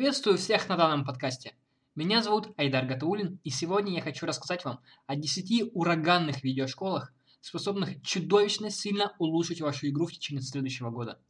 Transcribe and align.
Приветствую 0.00 0.38
всех 0.38 0.66
на 0.70 0.78
данном 0.78 1.04
подкасте. 1.04 1.54
Меня 1.94 2.22
зовут 2.22 2.54
Айдар 2.56 2.86
Гатаулин, 2.86 3.38
и 3.44 3.50
сегодня 3.50 3.92
я 3.92 4.00
хочу 4.00 4.24
рассказать 4.24 4.64
вам 4.64 4.80
о 5.06 5.14
10 5.14 5.72
ураганных 5.74 6.42
видеошколах, 6.42 7.12
способных 7.42 8.00
чудовищно 8.00 8.70
сильно 8.70 9.14
улучшить 9.18 9.60
вашу 9.60 9.88
игру 9.88 10.06
в 10.06 10.12
течение 10.12 10.40
следующего 10.40 10.88
года. 10.88 11.20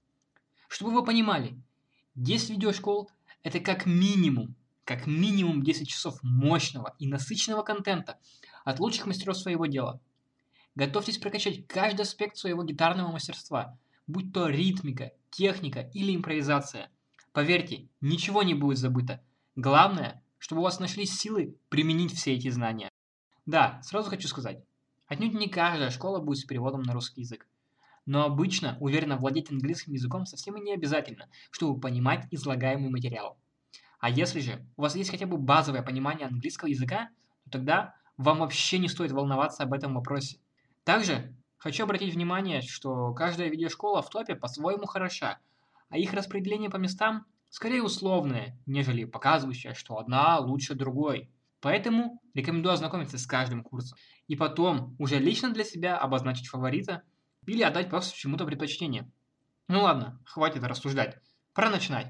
Чтобы 0.68 0.92
вы 0.92 1.04
понимали, 1.04 1.60
10 2.14 2.50
видеошкол– 2.50 3.10
это 3.42 3.58
как 3.58 3.86
минимум, 3.86 4.54
как 4.84 5.08
минимум 5.08 5.64
10 5.64 5.88
часов 5.88 6.22
мощного 6.22 6.94
и 7.00 7.08
насыщенного 7.08 7.64
контента 7.64 8.20
от 8.64 8.78
лучших 8.78 9.06
мастеров 9.06 9.36
своего 9.36 9.66
дела. 9.66 10.00
Готовьтесь 10.76 11.18
прокачать 11.18 11.66
каждый 11.66 12.02
аспект 12.02 12.36
своего 12.36 12.62
гитарного 12.62 13.10
мастерства, 13.10 13.76
будь 14.06 14.32
то 14.32 14.46
ритмика, 14.46 15.10
техника 15.28 15.90
или 15.92 16.14
импровизация. 16.14 16.88
Поверьте, 17.32 17.88
ничего 18.00 18.42
не 18.42 18.54
будет 18.54 18.78
забыто. 18.78 19.22
Главное, 19.54 20.22
чтобы 20.38 20.62
у 20.62 20.64
вас 20.64 20.80
нашлись 20.80 21.16
силы 21.16 21.56
применить 21.68 22.14
все 22.14 22.34
эти 22.34 22.48
знания. 22.48 22.88
Да, 23.46 23.80
сразу 23.82 24.10
хочу 24.10 24.26
сказать, 24.26 24.64
отнюдь 25.06 25.34
не 25.34 25.48
каждая 25.48 25.90
школа 25.90 26.18
будет 26.20 26.38
с 26.38 26.44
переводом 26.44 26.82
на 26.82 26.92
русский 26.92 27.20
язык. 27.20 27.46
Но 28.06 28.24
обычно 28.24 28.76
уверенно 28.80 29.16
владеть 29.16 29.50
английским 29.50 29.92
языком 29.92 30.26
совсем 30.26 30.56
не 30.56 30.72
обязательно, 30.72 31.28
чтобы 31.50 31.80
понимать 31.80 32.26
излагаемый 32.30 32.90
материал. 32.90 33.38
А 34.00 34.10
если 34.10 34.40
же 34.40 34.66
у 34.76 34.82
вас 34.82 34.96
есть 34.96 35.10
хотя 35.10 35.26
бы 35.26 35.36
базовое 35.36 35.82
понимание 35.82 36.26
английского 36.26 36.68
языка, 36.68 37.10
то 37.44 37.50
тогда 37.50 37.94
вам 38.16 38.38
вообще 38.38 38.78
не 38.78 38.88
стоит 38.88 39.12
волноваться 39.12 39.62
об 39.62 39.72
этом 39.72 39.94
вопросе. 39.94 40.38
Также 40.84 41.34
хочу 41.58 41.84
обратить 41.84 42.14
внимание, 42.14 42.62
что 42.62 43.12
каждая 43.12 43.50
видеошкола 43.50 44.02
в 44.02 44.08
топе 44.08 44.34
по-своему 44.34 44.86
хороша, 44.86 45.38
а 45.90 45.98
их 45.98 46.14
распределение 46.14 46.70
по 46.70 46.76
местам 46.76 47.26
скорее 47.50 47.82
условное, 47.82 48.58
нежели 48.64 49.04
показывающее, 49.04 49.74
что 49.74 49.98
одна 49.98 50.38
лучше 50.38 50.74
другой. 50.74 51.30
Поэтому 51.60 52.22
рекомендую 52.32 52.72
ознакомиться 52.72 53.18
с 53.18 53.26
каждым 53.26 53.62
курсом. 53.62 53.98
И 54.28 54.36
потом 54.36 54.96
уже 54.98 55.18
лично 55.18 55.52
для 55.52 55.64
себя 55.64 55.98
обозначить 55.98 56.48
фаворита 56.48 57.02
или 57.46 57.62
отдать 57.62 57.90
просто 57.90 58.16
чему-то 58.16 58.46
предпочтение. 58.46 59.10
Ну 59.68 59.82
ладно, 59.82 60.20
хватит 60.24 60.62
рассуждать. 60.64 61.18
Пора 61.52 61.70
начинать. 61.70 62.06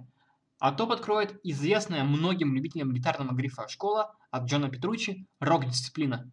А 0.61 0.73
топ 0.73 0.93
откроет 0.93 1.41
известная 1.43 2.05
многим 2.05 2.55
любителям 2.55 2.93
гитарного 2.93 3.35
грифа 3.35 3.67
школа 3.67 4.15
от 4.31 4.45
Джона 4.45 4.69
Петручи 4.69 5.27
«Рок-дисциплина». 5.41 6.31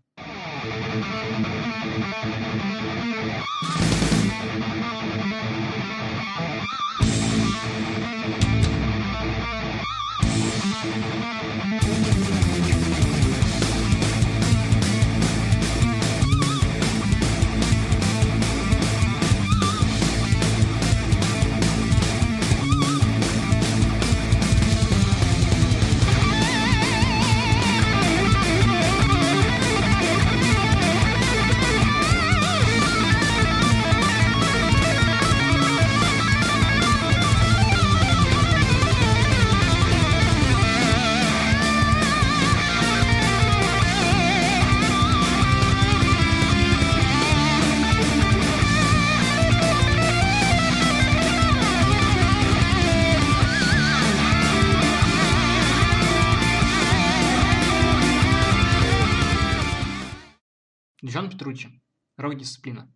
Джон 61.07 61.29
Петручи. 61.29 61.81
Рок-дисциплина. 62.17 62.93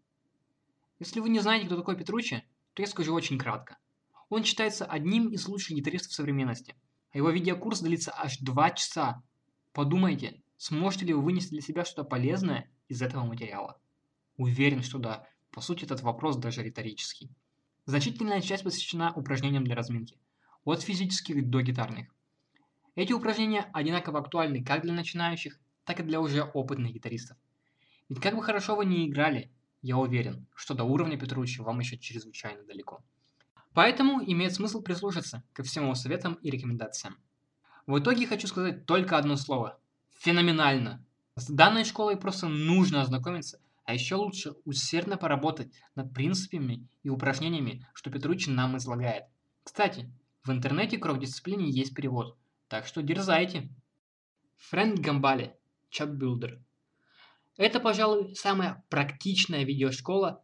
Если 0.99 1.21
вы 1.21 1.29
не 1.29 1.39
знаете, 1.39 1.67
кто 1.67 1.77
такой 1.77 1.95
Петручи, 1.95 2.43
то 2.73 2.81
я 2.81 2.87
скажу 2.87 3.13
очень 3.13 3.37
кратко. 3.37 3.77
Он 4.27 4.43
считается 4.43 4.85
одним 4.85 5.29
из 5.29 5.47
лучших 5.47 5.77
гитаристов 5.77 6.11
современности, 6.11 6.75
а 7.11 7.17
его 7.17 7.29
видеокурс 7.29 7.79
длится 7.79 8.11
аж 8.13 8.37
2 8.39 8.71
часа. 8.71 9.23
Подумайте, 9.71 10.43
сможете 10.57 11.05
ли 11.05 11.13
вы 11.13 11.21
вынести 11.21 11.51
для 11.51 11.61
себя 11.61 11.85
что-то 11.85 12.03
полезное 12.03 12.69
из 12.89 13.01
этого 13.01 13.23
материала? 13.23 13.79
Уверен, 14.35 14.83
что 14.83 14.99
да. 14.99 15.25
По 15.49 15.61
сути, 15.61 15.85
этот 15.85 16.01
вопрос 16.01 16.35
даже 16.35 16.63
риторический. 16.63 17.29
Значительная 17.85 18.41
часть 18.41 18.65
посвящена 18.65 19.13
упражнениям 19.13 19.63
для 19.63 19.75
разминки, 19.75 20.19
от 20.65 20.81
физических 20.81 21.49
до 21.49 21.61
гитарных. 21.61 22.13
Эти 22.95 23.13
упражнения 23.13 23.69
одинаково 23.71 24.19
актуальны 24.19 24.61
как 24.65 24.81
для 24.81 24.91
начинающих, 24.91 25.57
так 25.85 26.01
и 26.01 26.03
для 26.03 26.19
уже 26.19 26.43
опытных 26.43 26.91
гитаристов. 26.91 27.37
Ведь 28.11 28.19
как 28.19 28.35
бы 28.35 28.43
хорошо 28.43 28.75
вы 28.75 28.85
ни 28.85 29.07
играли, 29.07 29.49
я 29.81 29.97
уверен, 29.97 30.45
что 30.53 30.73
до 30.73 30.83
уровня 30.83 31.17
Петруччи 31.17 31.61
вам 31.61 31.79
еще 31.79 31.97
чрезвычайно 31.97 32.61
далеко. 32.65 33.01
Поэтому 33.73 34.21
имеет 34.21 34.53
смысл 34.53 34.81
прислушаться 34.81 35.45
ко 35.53 35.63
всем 35.63 35.83
его 35.83 35.95
советам 35.95 36.33
и 36.33 36.49
рекомендациям. 36.49 37.17
В 37.87 37.97
итоге 37.97 38.27
хочу 38.27 38.47
сказать 38.47 38.85
только 38.85 39.17
одно 39.17 39.37
слово. 39.37 39.79
Феноменально! 40.19 41.05
С 41.37 41.47
данной 41.47 41.85
школой 41.85 42.17
просто 42.17 42.49
нужно 42.49 43.01
ознакомиться, 43.01 43.61
а 43.85 43.93
еще 43.93 44.15
лучше 44.15 44.55
усердно 44.65 45.15
поработать 45.15 45.71
над 45.95 46.13
принципами 46.13 46.89
и 47.03 47.09
упражнениями, 47.09 47.87
что 47.93 48.11
Петруччи 48.11 48.49
нам 48.49 48.75
излагает. 48.75 49.23
Кстати, 49.63 50.11
в 50.43 50.51
интернете 50.51 50.97
к 50.97 51.05
рок-дисциплине 51.05 51.69
есть 51.69 51.95
перевод, 51.95 52.37
так 52.67 52.87
что 52.87 53.01
дерзайте. 53.01 53.69
Фрэнк 54.57 54.99
Гамбали, 54.99 55.55
чат-билдер. 55.89 56.59
Это, 57.57 57.79
пожалуй, 57.79 58.35
самая 58.35 58.83
практичная 58.89 59.63
видеошкола 59.63 60.43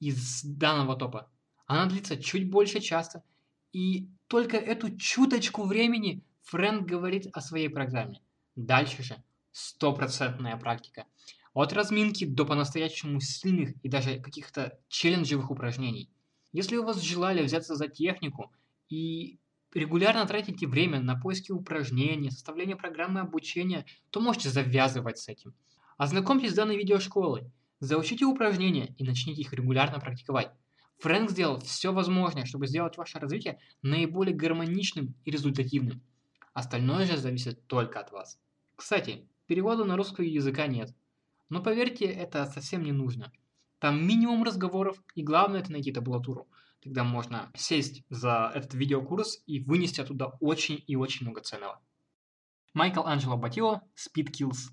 из 0.00 0.42
данного 0.44 0.96
топа. 0.96 1.30
Она 1.66 1.86
длится 1.86 2.16
чуть 2.16 2.50
больше 2.50 2.80
часа, 2.80 3.24
и 3.72 4.08
только 4.28 4.56
эту 4.56 4.96
чуточку 4.96 5.64
времени 5.64 6.22
Фрэнк 6.42 6.86
говорит 6.86 7.26
о 7.32 7.40
своей 7.40 7.68
программе. 7.68 8.20
Дальше 8.54 9.02
же 9.02 9.22
стопроцентная 9.52 10.56
практика. 10.56 11.06
От 11.52 11.72
разминки 11.72 12.24
до 12.24 12.44
по-настоящему 12.44 13.20
сильных 13.20 13.74
и 13.82 13.88
даже 13.88 14.18
каких-то 14.18 14.78
челленджевых 14.88 15.50
упражнений. 15.50 16.10
Если 16.52 16.76
у 16.76 16.84
вас 16.84 17.00
желали 17.00 17.42
взяться 17.42 17.76
за 17.76 17.88
технику 17.88 18.52
и 18.88 19.38
регулярно 19.72 20.26
тратите 20.26 20.66
время 20.66 21.00
на 21.00 21.16
поиски 21.16 21.52
упражнений, 21.52 22.30
составление 22.30 22.76
программы 22.76 23.20
обучения, 23.20 23.86
то 24.10 24.20
можете 24.20 24.50
завязывать 24.50 25.18
с 25.18 25.28
этим. 25.28 25.54
Ознакомьтесь 25.96 26.52
с 26.52 26.54
данной 26.54 26.76
видеошколой, 26.76 27.50
заучите 27.80 28.24
упражнения 28.24 28.94
и 28.98 29.04
начните 29.04 29.40
их 29.40 29.52
регулярно 29.52 30.00
практиковать. 30.00 30.50
Фрэнк 30.98 31.30
сделал 31.30 31.60
все 31.60 31.92
возможное, 31.92 32.44
чтобы 32.44 32.66
сделать 32.66 32.96
ваше 32.96 33.18
развитие 33.18 33.58
наиболее 33.82 34.34
гармоничным 34.34 35.14
и 35.24 35.30
результативным. 35.30 36.02
Остальное 36.52 37.06
же 37.06 37.16
зависит 37.16 37.66
только 37.66 38.00
от 38.00 38.12
вас. 38.12 38.40
Кстати, 38.76 39.28
перевода 39.46 39.84
на 39.84 39.96
русский 39.96 40.26
языка 40.26 40.66
нет. 40.66 40.94
Но 41.48 41.62
поверьте, 41.62 42.06
это 42.06 42.46
совсем 42.46 42.82
не 42.82 42.92
нужно. 42.92 43.32
Там 43.78 44.06
минимум 44.06 44.44
разговоров, 44.44 44.96
и 45.14 45.22
главное 45.22 45.60
это 45.60 45.72
найти 45.72 45.92
табулатуру. 45.92 46.48
Тогда 46.82 47.04
можно 47.04 47.50
сесть 47.54 48.02
за 48.08 48.50
этот 48.54 48.74
видеокурс 48.74 49.42
и 49.46 49.60
вынести 49.60 50.00
оттуда 50.00 50.28
очень 50.40 50.82
и 50.86 50.96
очень 50.96 51.26
много 51.26 51.40
ценного. 51.40 51.80
Майкл 52.72 53.02
Анджело 53.02 53.36
Батио, 53.36 53.82
Speed 53.94 54.30
Kills. 54.30 54.70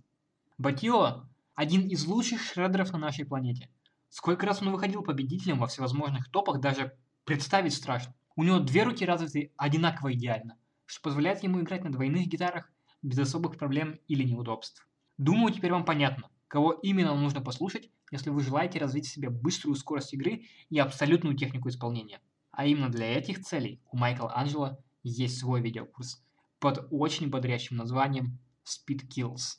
Батио– 0.61 1.23
один 1.55 1.87
из 1.87 2.05
лучших 2.05 2.39
шредеров 2.39 2.91
на 2.91 2.99
нашей 2.99 3.25
планете. 3.25 3.67
Сколько 4.09 4.45
раз 4.45 4.61
он 4.61 4.71
выходил 4.71 5.01
победителем 5.01 5.57
во 5.57 5.65
всевозможных 5.65 6.29
топах, 6.29 6.59
даже 6.59 6.95
представить 7.23 7.73
страшно. 7.73 8.13
У 8.35 8.43
него 8.43 8.59
две 8.59 8.83
руки 8.83 9.03
развиты 9.03 9.51
одинаково 9.57 10.13
идеально, 10.13 10.59
что 10.85 11.01
позволяет 11.01 11.41
ему 11.41 11.61
играть 11.61 11.83
на 11.83 11.91
двойных 11.91 12.27
гитарах 12.27 12.71
без 13.01 13.17
особых 13.17 13.57
проблем 13.57 13.99
или 14.07 14.21
неудобств. 14.21 14.87
Думаю, 15.17 15.51
теперь 15.51 15.71
вам 15.71 15.83
понятно, 15.83 16.29
кого 16.47 16.73
именно 16.73 17.15
нужно 17.15 17.41
послушать, 17.41 17.89
если 18.11 18.29
вы 18.29 18.43
желаете 18.43 18.77
развить 18.77 19.07
в 19.07 19.11
себе 19.11 19.31
быструю 19.31 19.73
скорость 19.73 20.13
игры 20.13 20.45
и 20.69 20.77
абсолютную 20.77 21.35
технику 21.35 21.69
исполнения. 21.69 22.21
А 22.51 22.67
именно 22.67 22.89
для 22.89 23.17
этих 23.17 23.41
целей 23.41 23.81
у 23.91 23.97
Майкла 23.97 24.31
Анджела 24.37 24.77
есть 25.01 25.39
свой 25.39 25.59
видеокурс 25.59 26.23
под 26.59 26.87
очень 26.91 27.31
бодрящим 27.31 27.77
названием 27.77 28.37
Speed 28.63 29.07
Kills. 29.07 29.57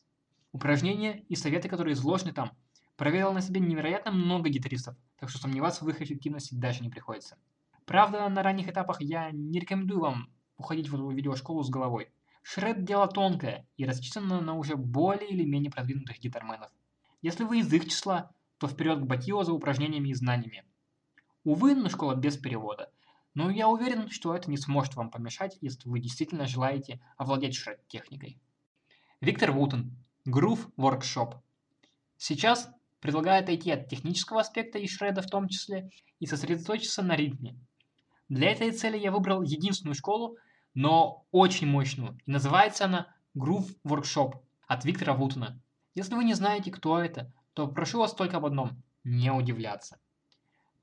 Упражнения 0.53 1.25
и 1.29 1.35
советы, 1.35 1.69
которые 1.69 1.95
изложены 1.95 2.33
там, 2.33 2.53
проверил 2.97 3.33
на 3.33 3.41
себе 3.41 3.61
невероятно 3.61 4.13
много 4.13 4.51
гитаристов, 4.51 4.97
так 5.19 5.31
что 5.31 5.39
сомневаться 5.39 5.85
в 5.85 5.89
их 5.89 6.01
эффективности 6.03 6.55
даже 6.55 6.83
не 6.83 6.91
приходится. 6.91 7.39
Правда, 7.87 8.29
на 8.29 8.43
ранних 8.43 8.69
этапах 8.69 9.01
я 9.01 9.31
не 9.33 9.59
рекомендую 9.59 10.01
вам 10.01 10.31
уходить 10.57 10.89
в 10.89 10.95
эту 10.95 11.11
видеошколу 11.11 11.63
с 11.63 11.71
головой. 11.71 12.13
Шред– 12.43 12.85
дело 12.85 13.09
тонкое 13.09 13.67
и 13.77 13.85
рассчитано 13.85 14.41
на 14.41 14.55
уже 14.55 14.77
более 14.77 15.31
или 15.31 15.45
менее 15.45 15.71
продвинутых 15.71 16.19
гитарменов. 16.21 16.71
Если 17.23 17.45
вы 17.45 17.61
из 17.61 17.73
их 17.73 17.85
числа, 17.85 18.31
то 18.59 18.69
вперед 18.69 19.01
к 19.01 19.07
Батио 19.07 19.43
за 19.45 19.53
упражнениями 19.53 20.11
и 20.11 20.15
знаниями. 20.15 20.65
Увы, 21.45 21.75
но 21.75 21.89
школа 21.89 22.15
без 22.15 22.37
перевода. 22.37 22.93
Но 23.35 23.51
я 23.51 23.69
уверен, 23.69 24.11
что 24.11 24.35
это 24.35 24.51
не 24.51 24.59
сможет 24.59 24.95
вам 24.95 25.11
помешать, 25.11 25.57
если 25.61 25.89
вы 25.89 26.01
действительно 26.01 26.47
желаете 26.47 27.01
овладеть 27.17 27.55
шред-техникой. 27.55 28.39
Виктор 29.21 29.53
Вутон. 29.53 29.97
Groove 30.27 30.71
Workshop. 30.77 31.35
Сейчас 32.17 32.71
предлагаю 33.01 33.43
отойти 33.43 33.73
от 33.73 33.89
технического 33.89 34.41
аспекта 34.41 34.79
и 34.79 34.87
шреда 34.87 35.21
в 35.21 35.27
том 35.27 35.49
числе 35.49 35.91
и 36.21 36.27
сосредоточиться 36.27 37.03
на 37.03 37.17
ритме. 37.17 37.57
Для 38.29 38.53
этой 38.53 38.71
цели 38.71 38.97
я 38.97 39.11
выбрал 39.11 39.43
единственную 39.43 39.97
школу, 39.97 40.37
но 40.75 41.27
очень 41.33 41.67
мощную, 41.67 42.17
и 42.25 42.31
называется 42.31 42.85
она 42.85 43.13
Groove 43.37 43.77
Workshop 43.85 44.35
от 44.69 44.85
Виктора 44.85 45.15
Вутона. 45.15 45.61
Если 45.97 46.15
вы 46.15 46.23
не 46.23 46.35
знаете, 46.35 46.71
кто 46.71 47.01
это, 47.01 47.33
то 47.53 47.67
прошу 47.67 47.99
вас 47.99 48.15
только 48.15 48.37
об 48.37 48.47
одном– 48.47 48.81
не 49.05 49.33
удивляться. 49.33 49.99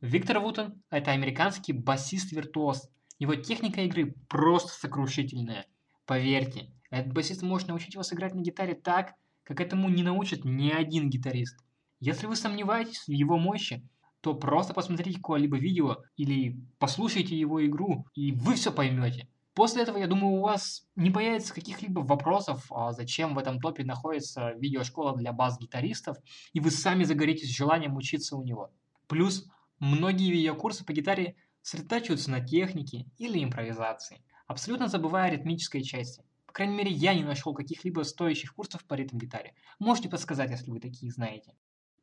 Виктор 0.01 0.39
Вутон– 0.39 0.83
это 0.89 1.11
американский 1.11 1.71
басист-виртуоз. 1.71 2.89
Его 3.19 3.35
техника 3.35 3.81
игры 3.81 4.13
просто 4.27 4.73
сокрушительная. 4.73 5.65
Поверьте, 6.05 6.73
этот 6.89 7.13
басист 7.13 7.41
может 7.41 7.69
научить 7.69 7.95
вас 7.95 8.11
играть 8.11 8.35
на 8.35 8.41
гитаре 8.41 8.75
так, 8.75 9.15
как 9.43 9.61
этому 9.61 9.89
не 9.89 10.03
научит 10.03 10.45
ни 10.45 10.69
один 10.69 11.09
гитарист. 11.09 11.57
Если 11.99 12.27
вы 12.27 12.35
сомневаетесь 12.35 13.07
в 13.07 13.11
его 13.11 13.37
мощи, 13.37 13.87
то 14.21 14.33
просто 14.33 14.73
посмотрите 14.73 15.17
какое-либо 15.17 15.57
видео 15.57 15.97
или 16.17 16.59
послушайте 16.77 17.37
его 17.37 17.65
игру, 17.65 18.05
и 18.15 18.31
вы 18.31 18.55
все 18.55 18.71
поймете. 18.71 19.27
После 19.53 19.81
этого, 19.81 19.97
я 19.97 20.07
думаю, 20.07 20.35
у 20.35 20.41
вас 20.41 20.87
не 20.95 21.11
появится 21.11 21.53
каких-либо 21.53 21.99
вопросов, 21.99 22.65
а 22.69 22.93
зачем 22.93 23.33
в 23.33 23.37
этом 23.37 23.59
топе 23.59 23.83
находится 23.83 24.51
видеошкола 24.51 25.17
для 25.17 25.33
бас-гитаристов, 25.33 26.17
и 26.53 26.59
вы 26.59 26.71
сами 26.71 27.03
загоритесь 27.03 27.55
желанием 27.55 27.97
учиться 27.97 28.37
у 28.37 28.43
него. 28.43 28.71
Плюс, 29.07 29.49
многие 29.79 30.31
видеокурсы 30.31 30.85
по 30.85 30.93
гитаре 30.93 31.35
сосредотачиваются 31.61 32.31
на 32.31 32.39
технике 32.39 33.07
или 33.17 33.43
импровизации, 33.43 34.23
абсолютно 34.47 34.87
забывая 34.87 35.29
о 35.29 35.31
ритмической 35.31 35.83
части. 35.83 36.23
Крайней 36.59 36.75
мере, 36.75 36.91
я 36.91 37.13
не 37.13 37.23
нашел 37.23 37.53
каких-либо 37.53 38.01
стоящих 38.01 38.53
курсов 38.53 38.83
по 38.83 38.93
ритм-гитаре. 38.93 39.53
Можете 39.79 40.09
подсказать, 40.09 40.51
если 40.51 40.69
вы 40.69 40.81
такие 40.81 41.09
знаете. 41.09 41.55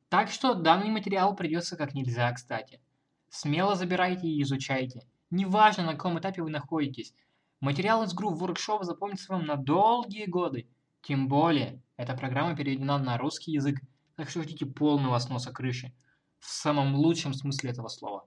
Так 0.08 0.31
что 0.31 0.55
данный 0.55 0.88
материал 0.88 1.37
придется 1.37 1.76
как 1.76 1.93
нельзя 1.93 2.32
кстати. 2.32 2.81
Смело 3.29 3.75
забирайте 3.75 4.26
и 4.26 4.41
изучайте. 4.41 5.03
Неважно, 5.29 5.85
на 5.85 5.93
каком 5.93 6.19
этапе 6.19 6.41
вы 6.41 6.49
находитесь, 6.49 7.12
Материал 7.61 8.03
из 8.05 8.14
групп 8.14 8.38
воркшопа 8.38 8.85
запомнится 8.85 9.31
вам 9.31 9.44
на 9.44 9.56
долгие 9.56 10.25
годы. 10.25 10.67
Тем 11.03 11.29
более, 11.29 11.82
эта 11.99 12.14
программа 12.14 12.56
переведена 12.56 12.97
на 12.97 13.19
русский 13.19 13.53
язык, 13.53 13.82
так 14.14 14.31
что 14.31 14.43
ждите 14.43 14.64
полного 14.64 15.19
сноса 15.19 15.53
крыши. 15.53 15.93
В 16.38 16.47
самом 16.47 16.94
лучшем 16.94 17.35
смысле 17.35 17.73
этого 17.73 17.88
слова. 17.88 18.26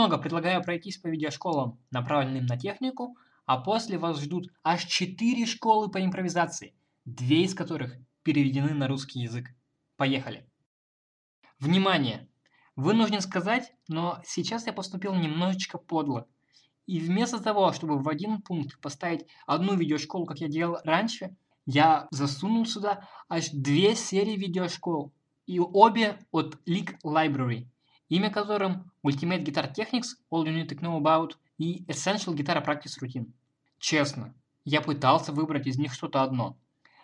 Немного 0.00 0.16
предлагаю 0.16 0.62
пройтись 0.62 0.96
по 0.96 1.08
видеошколам, 1.08 1.78
направленным 1.90 2.46
на 2.46 2.56
технику, 2.56 3.18
а 3.44 3.58
после 3.58 3.98
вас 3.98 4.18
ждут 4.18 4.48
аж 4.64 4.86
4 4.86 5.44
школы 5.44 5.90
по 5.90 6.02
импровизации, 6.02 6.74
две 7.04 7.42
из 7.42 7.54
которых 7.54 7.98
переведены 8.22 8.72
на 8.72 8.88
русский 8.88 9.20
язык. 9.20 9.48
Поехали! 9.98 10.48
Внимание! 11.58 12.30
Вынужден 12.76 13.20
сказать, 13.20 13.74
но 13.88 14.22
сейчас 14.24 14.66
я 14.66 14.72
поступил 14.72 15.14
немножечко 15.14 15.76
подло. 15.76 16.26
И 16.86 16.98
вместо 16.98 17.38
того, 17.38 17.70
чтобы 17.74 17.98
в 17.98 18.08
один 18.08 18.40
пункт 18.40 18.80
поставить 18.80 19.26
одну 19.46 19.76
видеошколу, 19.76 20.24
как 20.24 20.38
я 20.38 20.48
делал 20.48 20.78
раньше, 20.84 21.36
я 21.66 22.08
засунул 22.10 22.64
сюда 22.64 23.06
аж 23.28 23.50
две 23.50 23.94
серии 23.94 24.36
видеошкол. 24.38 25.12
И 25.44 25.60
обе 25.60 26.18
от 26.30 26.54
League 26.66 26.96
Library– 27.04 27.66
имя 28.10 28.28
которым 28.28 28.92
Ultimate 29.06 29.44
Guitar 29.44 29.72
Technics 29.72 30.18
All 30.30 30.44
You 30.44 30.52
Need 30.52 30.68
to 30.68 30.78
Know 30.80 31.00
About 31.00 31.36
и 31.56 31.84
Essential 31.84 32.34
Guitar 32.34 32.62
Practice 32.62 33.00
Routine. 33.00 33.32
Честно, 33.78 34.34
я 34.64 34.82
пытался 34.82 35.32
выбрать 35.32 35.66
из 35.66 35.78
них 35.78 35.94
что-то 35.94 36.22
одно, 36.22 36.58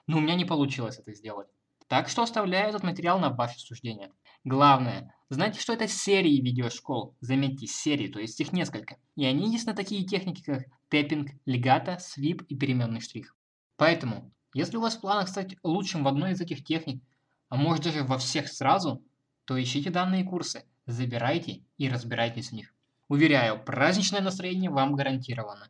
но 0.06 0.18
у 0.18 0.20
меня 0.20 0.34
не 0.34 0.44
получилось 0.44 0.98
это 0.98 1.14
сделать. 1.14 1.48
Так 1.86 2.08
что 2.08 2.22
оставляю 2.22 2.68
этот 2.68 2.82
материал 2.82 3.20
на 3.20 3.30
ваше 3.30 3.60
суждение. 3.60 4.10
Главное, 4.42 5.14
знайте, 5.30 5.60
что 5.60 5.72
это 5.72 5.86
серии 5.86 6.40
видеошкол. 6.40 7.16
Заметьте, 7.20 7.68
серии, 7.68 8.08
то 8.08 8.18
есть 8.18 8.40
их 8.40 8.52
несколько. 8.52 8.96
И 9.14 9.24
они 9.24 9.52
есть 9.52 9.66
на 9.66 9.74
такие 9.74 10.04
техники, 10.04 10.42
как 10.42 10.64
тэппинг, 10.88 11.30
легато, 11.46 11.98
свип 12.00 12.42
и 12.42 12.56
переменный 12.56 13.00
штрих. 13.00 13.36
Поэтому, 13.76 14.32
если 14.54 14.76
у 14.76 14.80
вас 14.80 14.96
в 14.96 15.00
планах 15.00 15.28
стать 15.28 15.56
лучшим 15.62 16.02
в 16.02 16.08
одной 16.08 16.32
из 16.32 16.40
этих 16.40 16.64
техник, 16.64 17.00
а 17.48 17.56
может 17.56 17.84
даже 17.84 18.02
во 18.02 18.18
всех 18.18 18.48
сразу, 18.48 19.04
то 19.44 19.62
ищите 19.62 19.90
данные 19.90 20.24
курсы– 20.24 20.64
забирайте 20.86 21.64
и 21.76 21.88
разбирайтесь 21.88 22.50
в 22.50 22.52
них. 22.52 22.74
Уверяю, 23.08 23.62
праздничное 23.62 24.20
настроение 24.20 24.70
вам 24.70 24.94
гарантировано. 24.94 25.68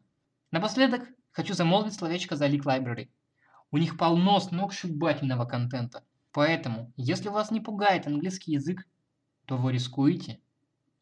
Напоследок 0.51 1.09
хочу 1.33 1.55
замолвить 1.55 1.95
словечко 1.95 2.37
за 2.37 2.47
Leak 2.47 2.63
Library. 2.63 3.11
У 3.71 3.79
них 3.79 3.99
полно 3.99 4.41
сногсшибательного 4.41 5.45
контента. 5.45 6.05
Поэтому, 6.33 6.93
если 6.97 7.29
вас 7.29 7.51
не 7.51 7.61
пугает 7.61 8.07
английский 8.07 8.53
язык, 8.53 8.87
то 9.47 9.57
вы 9.57 9.73
рискуете 9.73 10.41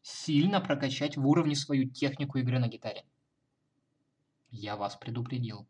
сильно 0.01 0.61
прокачать 0.61 1.17
в 1.17 1.27
уровне 1.27 1.55
свою 1.55 1.89
технику 1.89 2.37
игры 2.37 2.59
на 2.59 2.67
гитаре. 2.67 3.05
Я 4.49 4.75
вас 4.75 4.95
предупредил. 4.95 5.67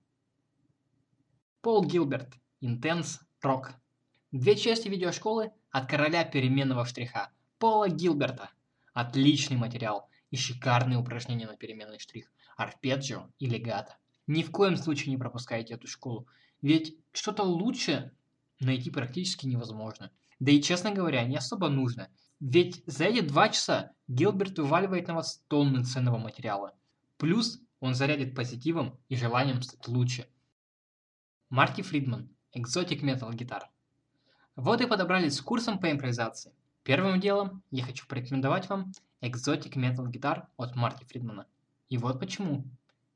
Пол 1.61 1.83
Гилберт. 1.85 2.35
Intense 2.61 3.19
Rock. 3.43 3.73
Две 4.31 4.55
части 4.55 4.87
видеошколы 4.87 5.51
от 5.71 5.89
короля 5.89 6.23
переменного 6.23 6.85
штриха. 6.85 7.31
Пола 7.57 7.87
Гилберта. 7.87 8.49
Отличный 8.93 9.55
материал 9.55 10.09
и 10.29 10.35
шикарные 10.35 10.99
упражнения 10.99 11.47
на 11.47 11.55
переменный 11.55 11.99
штрих, 11.99 12.29
арпеджио 12.57 13.29
и 13.39 13.45
легато. 13.45 13.95
Ни 14.27 14.43
в 14.43 14.51
коем 14.51 14.75
случае 14.75 15.11
не 15.11 15.17
пропускайте 15.17 15.75
эту 15.75 15.87
школу, 15.87 16.27
ведь 16.61 16.97
что-то 17.13 17.43
лучше 17.43 18.11
найти 18.59 18.91
практически 18.91 19.45
невозможно. 19.45 20.11
Да 20.39 20.51
и, 20.51 20.61
честно 20.61 20.91
говоря, 20.91 21.23
не 21.23 21.37
особо 21.37 21.69
нужно. 21.69 22.09
Ведь 22.41 22.83
за 22.87 23.05
эти 23.05 23.21
два 23.21 23.47
часа 23.47 23.93
Гилберт 24.09 24.57
вываливает 24.57 25.07
на 25.07 25.15
вас 25.15 25.41
тонны 25.47 25.85
ценного 25.85 26.17
материала. 26.17 26.73
Плюс 27.17 27.61
он 27.79 27.95
зарядит 27.95 28.35
позитивом 28.35 28.99
и 29.07 29.15
желанием 29.15 29.61
стать 29.61 29.87
лучше. 29.87 30.27
Марти 31.49 31.81
Фридман, 31.81 32.29
Exotic 32.53 33.01
Metal 33.01 33.31
Guitar. 33.31 33.63
Вот 34.57 34.81
и 34.81 34.87
подобрались 34.87 35.35
с 35.35 35.41
курсом 35.41 35.79
по 35.79 35.89
импровизации. 35.89 36.53
Первым 36.85 37.19
делом 37.19 37.63
я 37.71 37.83
хочу 37.83 38.05
порекомендовать 38.05 38.69
вам 38.69 38.91
Exotic 39.19 39.73
Metal 39.73 40.05
Guitar 40.05 40.43
от 40.55 40.75
Марти 40.75 41.03
Фридмана. 41.05 41.47
И 41.89 41.97
вот 41.97 42.19
почему. 42.19 42.63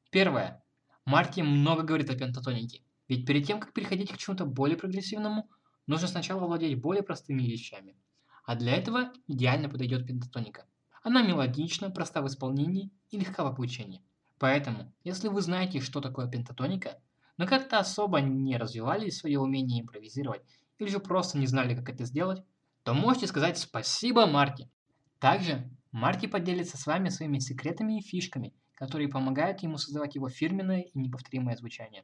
Первое. 0.09 0.63
Марти 1.05 1.41
много 1.41 1.83
говорит 1.83 2.09
о 2.09 2.17
пентатонике. 2.17 2.81
Ведь 3.07 3.27
перед 3.27 3.45
тем, 3.45 3.59
как 3.59 3.71
переходить 3.73 4.11
к 4.11 4.17
чему-то 4.17 4.45
более 4.45 4.75
прогрессивному, 4.75 5.47
нужно 5.85 6.07
сначала 6.07 6.47
владеть 6.47 6.81
более 6.81 7.03
простыми 7.03 7.43
вещами. 7.43 7.95
А 8.43 8.55
для 8.55 8.75
этого 8.75 9.13
идеально 9.27 9.69
подойдет 9.69 10.07
пентатоника. 10.07 10.65
Она 11.03 11.21
мелодична, 11.21 11.91
проста 11.91 12.23
в 12.23 12.27
исполнении 12.27 12.89
и 13.11 13.19
легка 13.19 13.43
в 13.43 13.47
обучении. 13.47 14.01
Поэтому, 14.39 14.91
если 15.03 15.27
вы 15.27 15.41
знаете, 15.41 15.79
что 15.79 16.01
такое 16.01 16.27
пентатоника, 16.27 16.99
но 17.37 17.45
как-то 17.45 17.77
особо 17.77 18.19
не 18.19 18.57
развивали 18.57 19.11
свое 19.11 19.39
умение 19.39 19.81
импровизировать 19.81 20.41
или 20.79 20.89
же 20.89 20.97
просто 20.97 21.37
не 21.37 21.45
знали, 21.45 21.75
как 21.75 21.87
это 21.89 22.05
сделать, 22.05 22.43
то 22.89 22.95
можете 22.95 23.27
сказать 23.27 23.59
спасибо 23.59 24.25
Марти. 24.25 24.67
Также 25.19 25.69
Марти 25.91 26.25
поделится 26.25 26.75
с 26.75 26.87
вами 26.87 27.09
своими 27.09 27.37
секретами 27.37 27.99
и 27.99 28.01
фишками, 28.01 28.51
которые 28.73 29.09
помогают 29.09 29.61
ему 29.61 29.77
создавать 29.77 30.15
его 30.15 30.27
фирменное 30.27 30.81
и 30.81 30.97
неповторимое 30.97 31.55
звучание. 31.55 32.03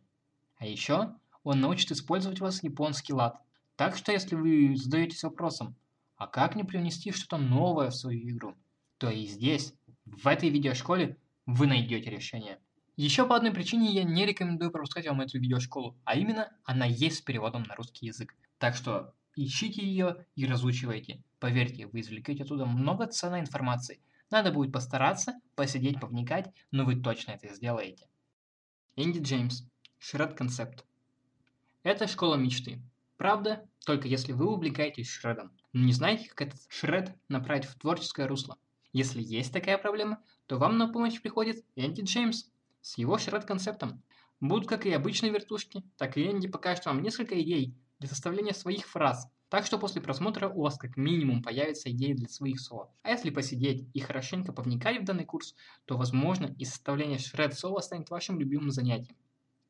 А 0.57 0.67
еще 0.67 1.15
он 1.43 1.59
научит 1.59 1.91
использовать 1.91 2.39
у 2.39 2.43
вас 2.43 2.61
японский 2.61 3.13
лад. 3.13 3.41
Так 3.75 3.97
что 3.97 4.11
если 4.11 4.35
вы 4.35 4.75
задаетесь 4.75 5.23
вопросом, 5.23 5.75
а 6.17 6.27
как 6.27 6.53
мне 6.53 6.63
привнести 6.63 7.11
что-то 7.11 7.37
новое 7.37 7.89
в 7.89 7.95
свою 7.95 8.29
игру, 8.29 8.53
то 8.99 9.09
и 9.09 9.25
здесь, 9.25 9.73
в 10.05 10.27
этой 10.27 10.49
видеошколе, 10.49 11.17
вы 11.47 11.65
найдете 11.65 12.11
решение. 12.11 12.59
Еще 12.95 13.25
по 13.25 13.35
одной 13.35 13.53
причине 13.53 13.91
я 13.91 14.03
не 14.03 14.23
рекомендую 14.23 14.69
пропускать 14.69 15.07
вам 15.07 15.21
эту 15.21 15.39
видеошколу, 15.39 15.97
а 16.03 16.15
именно 16.15 16.55
она 16.63 16.85
есть 16.85 17.17
с 17.17 17.21
переводом 17.21 17.63
на 17.63 17.73
русский 17.73 18.05
язык. 18.05 18.35
Так 18.59 18.75
что 18.75 19.15
ищите 19.35 19.85
ее 19.85 20.25
и 20.35 20.45
разучивайте. 20.45 21.21
Поверьте, 21.39 21.87
вы 21.87 22.01
извлекете 22.01 22.43
оттуда 22.43 22.65
много 22.65 23.07
ценной 23.07 23.39
информации. 23.39 23.99
Надо 24.31 24.51
будет 24.51 24.71
постараться, 24.71 25.39
посидеть, 25.55 25.99
повникать, 25.99 26.51
но 26.71 26.85
вы 26.85 26.95
точно 26.95 27.31
это 27.31 27.53
сделаете. 27.53 28.07
Энди 28.95 29.19
Джеймс. 29.19 29.63
Шред 29.99 30.33
концепт. 30.35 30.85
Это 31.83 32.07
школа 32.07 32.35
мечты. 32.35 32.81
Правда, 33.17 33.67
только 33.85 34.07
если 34.07 34.33
вы 34.33 34.51
увлекаетесь 34.51 35.09
шредом, 35.09 35.51
но 35.73 35.85
не 35.85 35.93
знаете, 35.93 36.29
как 36.29 36.47
этот 36.47 36.61
шред 36.67 37.15
направить 37.29 37.65
в 37.65 37.75
творческое 37.75 38.27
русло. 38.27 38.57
Если 38.93 39.21
есть 39.21 39.53
такая 39.53 39.77
проблема, 39.77 40.21
то 40.47 40.57
вам 40.57 40.77
на 40.77 40.91
помощь 40.91 41.21
приходит 41.21 41.63
Энди 41.75 42.01
Джеймс 42.01 42.45
с 42.81 42.97
его 42.97 43.17
шред-концептом. 43.17 44.01
Будут 44.39 44.67
как 44.67 44.85
и 44.85 44.91
обычные 44.91 45.31
вертушки, 45.31 45.83
так 45.97 46.17
и 46.17 46.25
Энди 46.29 46.47
покажет 46.47 46.85
вам 46.85 47.01
несколько 47.01 47.39
идей 47.41 47.75
для 48.05 48.13
составления 48.13 48.53
своих 48.53 48.85
фраз. 48.85 49.29
Так 49.49 49.65
что 49.65 49.79
после 49.79 50.01
просмотра 50.01 50.47
у 50.47 50.61
вас 50.61 50.77
как 50.77 50.95
минимум 50.95 51.41
появится 51.41 51.91
идеи 51.91 52.13
для 52.13 52.27
своих 52.27 52.59
соло. 52.59 52.91
А 53.03 53.09
если 53.09 53.31
посидеть 53.31 53.87
и 53.93 53.99
хорошенько 53.99 54.53
повникать 54.53 55.01
в 55.01 55.05
данный 55.05 55.25
курс, 55.25 55.55
то 55.85 55.97
возможно 55.97 56.55
и 56.57 56.65
составление 56.65 57.19
шред-соло 57.19 57.79
станет 57.79 58.09
вашим 58.09 58.39
любимым 58.39 58.71
занятием. 58.71 59.17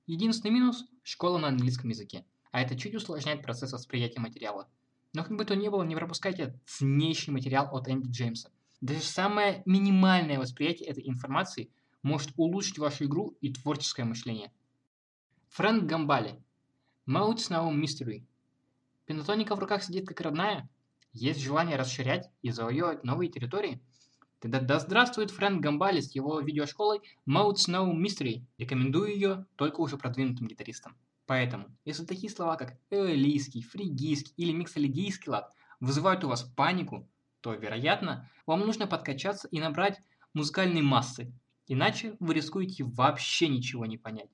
Единственный 0.05 0.51
минус– 0.51 0.85
школа 1.03 1.37
на 1.37 1.47
английском 1.47 1.89
языке, 1.89 2.25
а 2.51 2.61
это 2.61 2.77
чуть 2.77 2.95
усложняет 2.95 3.41
процесс 3.41 3.71
восприятия 3.71 4.19
материала. 4.19 4.67
Но 5.13 5.23
как 5.23 5.37
бы 5.37 5.45
то 5.45 5.55
ни 5.55 5.69
было, 5.69 5.83
не 5.83 5.95
пропускайте 5.95 6.59
ценнейший 6.65 7.33
материал 7.33 7.73
от 7.75 7.87
Энди 7.87 8.09
Джеймса. 8.09 8.51
Даже 8.81 9.01
самое 9.01 9.63
минимальное 9.65 10.39
восприятие 10.39 10.89
этой 10.89 11.07
информации 11.07 11.69
может 12.03 12.31
улучшить 12.35 12.77
вашу 12.77 13.05
игру 13.05 13.35
и 13.41 13.51
творческое 13.51 14.03
мышление. 14.03 14.51
Фрэнк 15.49 15.85
Гамбали. 15.85 16.44
Mode 17.07 17.35
Snow 17.35 17.71
Mystery. 17.71 18.23
Пентатоника 19.05 19.55
в 19.55 19.59
руках 19.59 19.83
сидит 19.83 20.07
как 20.07 20.21
родная? 20.21 20.67
Есть 21.13 21.39
желание 21.39 21.77
расширять 21.77 22.31
и 22.41 22.49
завоевывать 22.49 23.03
новые 23.03 23.29
территории? 23.29 23.79
Тогда 24.39 24.59
да 24.59 24.79
здравствует 24.79 25.29
Фрэнк 25.29 25.61
Гамбали 25.61 26.01
с 26.01 26.15
его 26.15 26.39
видеошколой 26.39 27.01
Mode 27.29 27.57
Snow 27.57 27.93
Mystery. 27.93 28.41
Рекомендую 28.57 29.13
ее 29.13 29.45
только 29.55 29.81
уже 29.81 29.97
продвинутым 29.97 30.47
гитаристам. 30.47 30.97
Поэтому, 31.27 31.67
если 31.85 32.05
такие 32.05 32.33
слова, 32.33 32.55
как 32.55 32.75
эолийский, 32.89 33.61
фригийский 33.61 34.33
или 34.37 34.51
миксолидийский 34.51 35.31
лад 35.31 35.53
вызывают 35.79 36.23
у 36.23 36.29
вас 36.29 36.41
панику, 36.41 37.07
то, 37.41 37.53
вероятно, 37.53 38.27
вам 38.47 38.61
нужно 38.61 38.87
подкачаться 38.87 39.47
и 39.49 39.59
набрать 39.59 40.01
музыкальной 40.33 40.81
массы, 40.81 41.31
иначе 41.67 42.17
вы 42.19 42.33
рискуете 42.33 42.83
вообще 42.83 43.47
ничего 43.47 43.85
не 43.85 43.99
понять. 43.99 44.31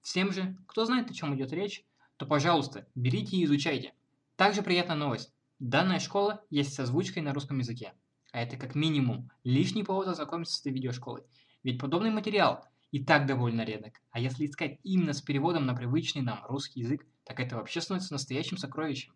Всем 0.00 0.32
же, 0.32 0.56
кто 0.66 0.86
знает, 0.86 1.10
о 1.10 1.14
чем 1.14 1.34
идет 1.34 1.52
речь, 1.52 1.84
то, 2.16 2.26
пожалуйста, 2.26 2.86
берите 2.94 3.36
и 3.36 3.44
изучайте. 3.44 3.94
Также 4.36 4.62
приятная 4.62 4.96
новость. 4.96 5.32
Данная 5.58 5.98
школа 5.98 6.44
есть 6.50 6.74
с 6.74 6.80
озвучкой 6.80 7.22
на 7.22 7.32
русском 7.32 7.58
языке. 7.58 7.92
А 8.32 8.40
это 8.40 8.56
как 8.56 8.74
минимум 8.74 9.30
лишний 9.44 9.84
повод 9.84 10.08
ознакомиться 10.08 10.54
с 10.54 10.60
этой 10.60 10.72
видеошколой. 10.72 11.22
Ведь 11.62 11.80
подобный 11.80 12.10
материал 12.10 12.64
и 12.90 13.04
так 13.04 13.26
довольно 13.26 13.64
редок. 13.64 14.00
А 14.10 14.20
если 14.20 14.46
искать 14.46 14.78
именно 14.82 15.12
с 15.12 15.22
переводом 15.22 15.66
на 15.66 15.74
привычный 15.74 16.22
нам 16.22 16.44
русский 16.46 16.80
язык, 16.80 17.06
так 17.24 17.40
это 17.40 17.56
вообще 17.56 17.80
становится 17.80 18.12
настоящим 18.12 18.58
сокровищем. 18.58 19.14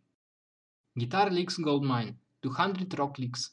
Guitar 0.96 1.30
Licks 1.30 1.62
Goldmine 1.62 2.16
200 2.42 2.96
Rock 2.96 3.16
Licks. 3.16 3.52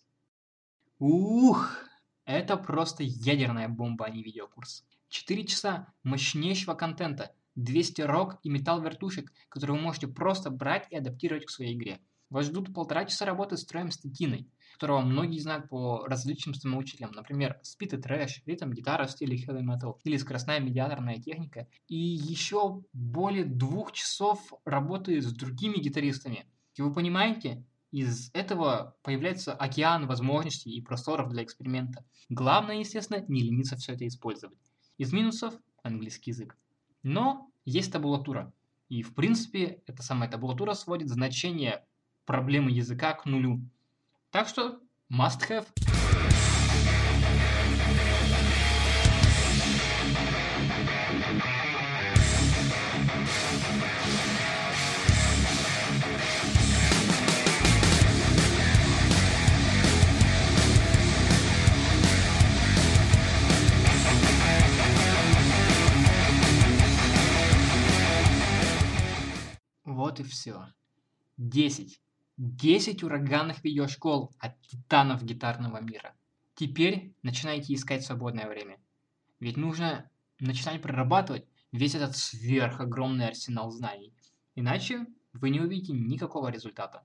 Ух, 1.00 1.78
это 2.26 2.58
просто 2.58 3.04
ядерная 3.04 3.68
бомба, 3.68 4.06
а 4.06 4.10
не 4.10 4.24
видеокурс. 4.24 4.86
4 5.10 5.46
часа 5.46 5.94
мощнейшего 6.04 6.74
контента, 6.74 7.36
200 7.56 8.02
рок 8.02 8.38
и 8.44 8.50
металл 8.50 8.82
вертушек, 8.82 9.32
которые 9.50 9.78
вы 9.78 9.84
можете 9.84 10.08
просто 10.08 10.50
брать 10.50 10.88
и 10.92 10.96
адаптировать 10.96 11.46
к 11.46 11.50
своей 11.50 11.76
игре. 11.76 12.00
Вас 12.30 12.48
ждут 12.48 12.74
полтора 12.74 13.06
часа 13.06 13.26
работы 13.26 13.56
с 13.56 13.66
троем 13.66 13.92
статиной, 13.92 14.50
которого 14.74 15.02
многие 15.02 15.40
знают 15.40 15.70
по 15.70 16.06
различным 16.06 16.56
самоучителям, 16.56 17.12
например, 17.12 17.60
спит 17.62 17.94
и 17.94 17.98
трэш, 17.98 18.42
ритм 18.46 18.72
гитара 18.72 19.06
в 19.06 19.12
стиле 19.12 19.38
heavy 19.38 19.62
metal 19.62 20.00
или 20.04 20.18
скоростная 20.18 20.60
медиаторная 20.60 21.22
техника, 21.22 21.68
и 21.88 21.96
еще 21.96 22.84
более 22.94 23.46
двух 23.46 23.92
часов 23.92 24.54
работы 24.66 25.22
с 25.22 25.32
другими 25.32 25.78
гитаристами. 25.78 26.46
И 26.76 26.82
вы 26.82 26.92
понимаете, 26.92 27.64
из 27.92 28.32
этого 28.34 28.98
появляется 29.04 29.54
океан 29.54 30.08
возможностей 30.08 30.72
и 30.72 30.82
просторов 30.82 31.30
для 31.30 31.44
эксперимента. 31.44 32.04
Главное, 32.28 32.80
естественно, 32.80 33.24
не 33.28 33.44
лениться 33.44 33.78
все 33.78 33.94
это 33.94 34.06
использовать. 34.08 34.58
Из 34.98 35.14
минусов– 35.14 35.54
английский 35.84 36.32
язык. 36.32 36.58
Но 37.06 37.52
есть 37.66 37.94
табулатура. 37.94 38.52
И, 38.90 39.04
в 39.04 39.14
принципе, 39.14 39.84
эта 39.86 40.02
самая 40.02 40.28
табулатура 40.28 40.74
сводит 40.74 41.10
значение 41.10 41.86
проблемы 42.26 42.72
языка 42.72 43.14
к 43.14 43.26
нулю. 43.28 43.62
Так 44.32 44.48
что 44.48 44.80
must 45.12 45.48
have. 45.48 45.95
Вот 70.16 70.26
и 70.26 70.30
все. 70.30 70.68
10. 71.36 72.02
10 72.38 73.04
ураганных 73.04 73.62
видеошкол 73.66 74.32
от 74.40 74.62
титанов 74.62 75.26
гитарного 75.26 75.82
мира. 75.82 76.16
Теперь 76.54 77.14
начинайте 77.22 77.74
искать 77.74 78.06
свободное 78.06 78.48
время. 78.48 78.80
Ведь 79.42 79.58
нужно 79.58 80.10
начинать 80.40 80.82
прорабатывать 80.82 81.46
весь 81.74 81.96
этот 81.96 82.16
сверхогромный 82.16 83.28
арсенал 83.28 83.72
знаний. 83.72 84.14
Иначе 84.56 85.06
вы 85.34 85.50
не 85.50 85.60
увидите 85.60 85.92
никакого 85.92 86.48
результата. 86.48 87.04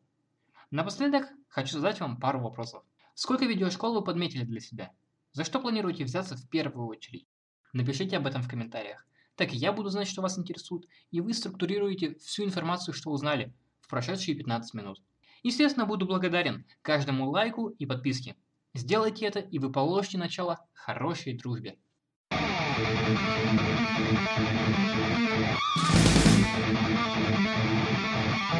Напоследок 0.70 1.26
хочу 1.48 1.72
задать 1.72 1.98
вам 1.98 2.16
пару 2.16 2.38
вопросов. 2.40 2.84
Сколько 3.14 3.44
видеошкол 3.44 3.94
вы 3.94 4.04
подметили 4.04 4.44
для 4.44 4.60
себя? 4.60 4.92
За 5.32 5.42
что 5.42 5.58
планируете 5.58 6.04
взяться 6.04 6.36
в 6.36 6.48
первую 6.48 6.86
очередь? 6.86 7.26
Напишите 7.72 8.18
об 8.18 8.28
этом 8.28 8.42
в 8.42 8.48
комментариях. 8.48 9.04
Так 9.40 9.54
и 9.54 9.56
я 9.56 9.72
буду 9.72 9.88
знать, 9.88 10.06
что 10.06 10.20
вас 10.20 10.38
интересует, 10.38 10.84
и 11.10 11.22
вы 11.22 11.32
структурируете 11.32 12.14
всю 12.16 12.44
информацию, 12.44 12.92
что 12.92 13.10
узнали 13.10 13.54
в 13.80 13.88
прошедшие 13.88 14.36
15 14.36 14.74
минут. 14.74 15.00
Естественно, 15.42 15.86
буду 15.86 16.04
благодарен 16.04 16.66
каждому 16.82 17.30
лайку 17.30 17.68
и 17.68 17.86
подписке. 17.86 18.36
Сделайте 18.74 19.24
это, 19.24 19.38
и 19.38 19.58
вы 19.58 19.72
положите 19.72 20.18
начало 20.18 20.58
хорошей 20.74 21.38
дружбе. 21.38 21.78
Thank 22.30 23.18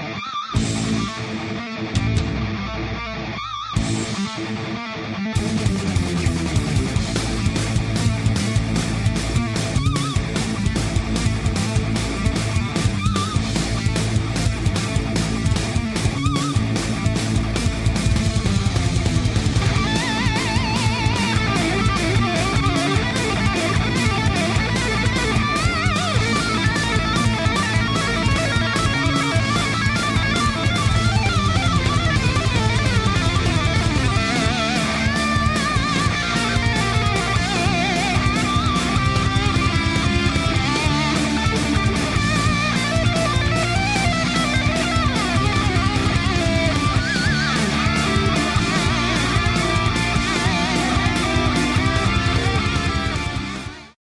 you. 0.04 0.09